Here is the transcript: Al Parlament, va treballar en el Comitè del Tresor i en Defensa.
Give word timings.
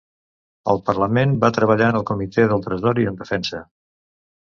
Al 0.73 0.81
Parlament, 0.87 1.35
va 1.45 1.53
treballar 1.59 1.91
en 1.95 2.01
el 2.01 2.09
Comitè 2.13 2.49
del 2.55 2.67
Tresor 2.71 3.07
i 3.07 3.09
en 3.15 3.25
Defensa. 3.25 3.65